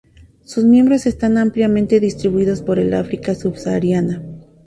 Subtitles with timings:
[0.43, 4.23] Sus miembros están ampliamente distribuidos por el África subsahariana.